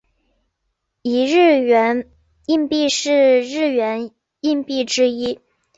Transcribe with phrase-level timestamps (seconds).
[1.03, 2.09] 一日圆
[2.47, 5.39] 硬币是日圆硬币之一。